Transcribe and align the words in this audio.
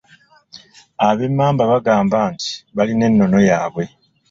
Ab'Emmamba 1.07 1.63
bagamba 1.71 2.17
nti 2.33 2.49
balina 2.75 3.03
ennono 3.09 3.39
yaabwe. 3.49 3.83